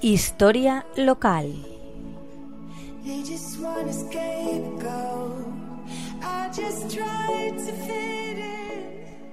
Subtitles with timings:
[0.00, 1.52] Historia local.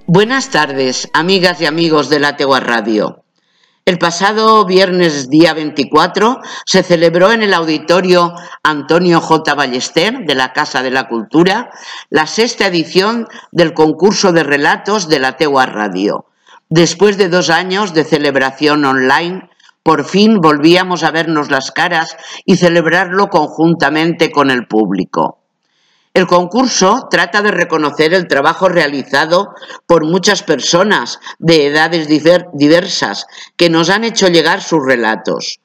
[0.07, 3.23] Buenas tardes, amigas y amigos de la Tegua Radio.
[3.85, 9.53] El pasado viernes día 24 se celebró en el auditorio Antonio J.
[9.53, 11.69] Ballester de la Casa de la Cultura
[12.09, 16.25] la sexta edición del concurso de relatos de la Tegua Radio.
[16.69, 19.47] Después de dos años de celebración online,
[19.85, 25.43] por fin volvíamos a vernos las caras y celebrarlo conjuntamente con el público.
[26.15, 29.53] El concurso trata de reconocer el trabajo realizado
[29.85, 35.59] por muchas personas de edades diversas que nos han hecho llegar sus relatos.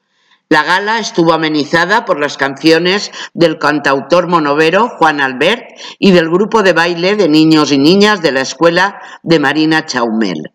[0.49, 5.63] La gala estuvo amenizada por las canciones del cantautor monovero Juan Albert
[5.97, 10.51] y del grupo de baile de niños y niñas de la escuela de Marina Chaumel.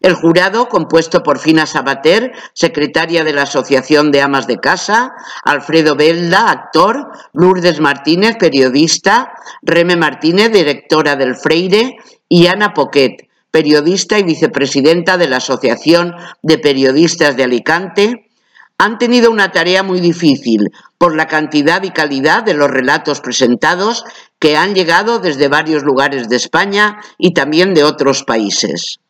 [0.00, 5.12] El jurado, compuesto por Fina Sabater, secretaria de la Asociación de Amas de Casa,
[5.44, 9.32] Alfredo Belda, actor, Lourdes Martínez, periodista,
[9.62, 11.96] Reme Martínez, directora del Freire,
[12.28, 18.28] y Ana Poquet, periodista y vicepresidenta de la Asociación de Periodistas de Alicante,
[18.78, 24.04] han tenido una tarea muy difícil por la cantidad y calidad de los relatos presentados
[24.38, 29.00] que han llegado desde varios lugares de España y también de otros países.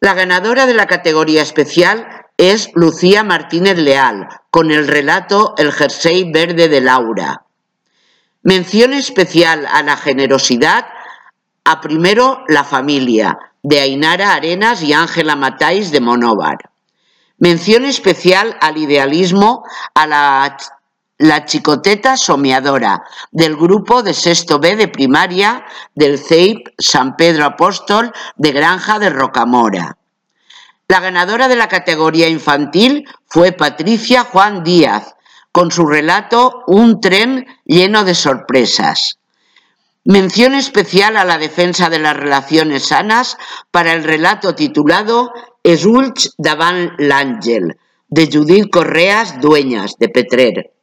[0.00, 6.30] La ganadora de la categoría especial es Lucía Martínez Leal, con el relato El jersey
[6.30, 7.42] verde de Laura.
[8.42, 10.86] Mención especial a la generosidad
[11.64, 16.70] a primero la familia, de Ainara Arenas y Ángela Matáis de Monóvar.
[17.38, 20.56] Mención especial al idealismo a la,
[21.18, 23.02] la chicoteta somiadora
[23.32, 29.10] del grupo de sexto B de primaria del CEIP San Pedro Apóstol de Granja de
[29.10, 29.98] Rocamora.
[30.86, 35.16] La ganadora de la categoría infantil fue Patricia Juan Díaz,
[35.50, 39.18] con su relato Un tren lleno de sorpresas.
[40.04, 43.36] Mención especial a la defensa de las relaciones sanas
[43.70, 45.32] para el relato titulado
[45.64, 47.76] Esulch davant l'Àngel,
[48.08, 50.77] de Judith Correas Dueñas, de Petrer.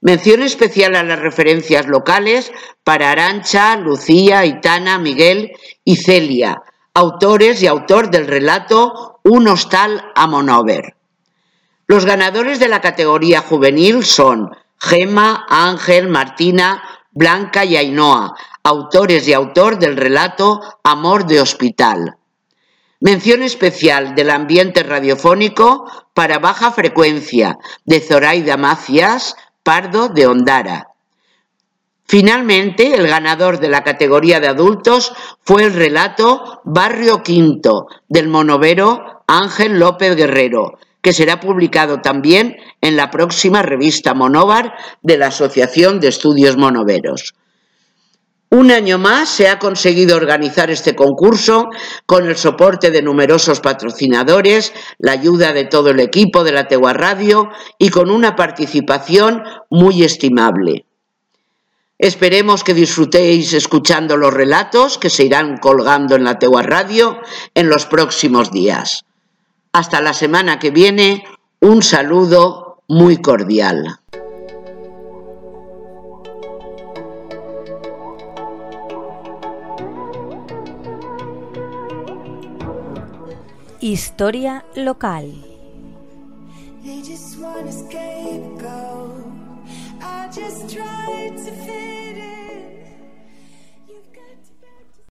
[0.00, 2.52] Mención especial a las referencias locales
[2.84, 5.52] para Arancha, Lucía, Itana, Miguel
[5.84, 6.62] y Celia,
[6.94, 10.96] autores y autor del relato Un hostal a Monover.
[11.86, 19.32] Los ganadores de la categoría juvenil son Gema, Ángel, Martina, Blanca y Ainhoa, autores y
[19.32, 22.18] autor del relato Amor de Hospital.
[23.00, 29.36] Mención especial del ambiente radiofónico para baja frecuencia de Zoraida Macias,
[29.66, 30.90] Pardo de Ondara.
[32.06, 35.12] Finalmente, el ganador de la categoría de adultos
[35.42, 42.94] fue el relato Barrio Quinto del monovero Ángel López Guerrero, que será publicado también en
[42.94, 44.72] la próxima revista Monóvar
[45.02, 47.34] de la Asociación de Estudios Monoveros.
[48.56, 51.68] Un año más se ha conseguido organizar este concurso
[52.06, 56.94] con el soporte de numerosos patrocinadores, la ayuda de todo el equipo de la Tegua
[56.94, 60.86] Radio y con una participación muy estimable.
[61.98, 67.18] Esperemos que disfrutéis escuchando los relatos que se irán colgando en la Tegua Radio
[67.52, 69.04] en los próximos días.
[69.72, 71.24] Hasta la semana que viene,
[71.60, 74.00] un saludo muy cordial.
[83.80, 85.56] Historia local.